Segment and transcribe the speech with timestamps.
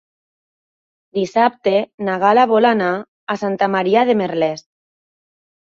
[1.17, 1.73] Dissabte
[2.09, 2.91] na Gal·la vol anar
[3.35, 4.71] a Santa Maria de Merlès.